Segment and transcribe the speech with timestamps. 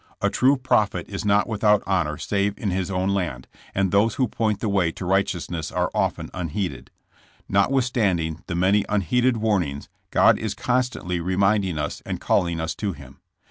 [0.19, 4.27] A true prophet is not without honor save in his own land, and those who
[4.27, 6.89] point the way to righteousness are often unheeded.
[7.47, 12.93] Notwithstanding the many un heeded warnings, God is constantly reminding us and calling us to
[12.93, 13.19] Him.